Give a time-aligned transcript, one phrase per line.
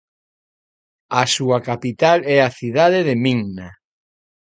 [1.21, 3.69] A súa capital é a cidade de Minna.